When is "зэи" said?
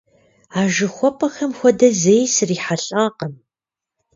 2.01-2.23